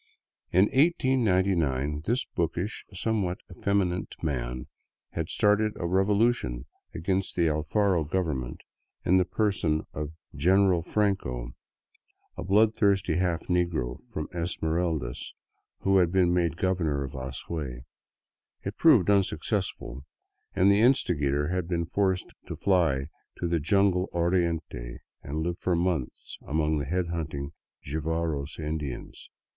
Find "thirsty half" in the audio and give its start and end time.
12.75-13.41